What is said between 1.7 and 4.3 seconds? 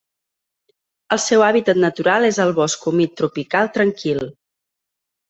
natural és el bosc humit tropical tranquil.